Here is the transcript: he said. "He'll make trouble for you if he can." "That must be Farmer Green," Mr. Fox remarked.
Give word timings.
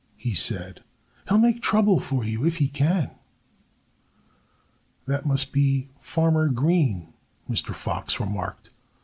he 0.17 0.33
said. 0.33 0.83
"He'll 1.29 1.37
make 1.37 1.61
trouble 1.61 1.99
for 1.99 2.23
you 2.25 2.43
if 2.43 2.57
he 2.57 2.67
can." 2.69 3.11
"That 5.05 5.27
must 5.27 5.51
be 5.51 5.89
Farmer 5.99 6.49
Green," 6.49 7.13
Mr. 7.47 7.75
Fox 7.75 8.19
remarked. 8.19 8.71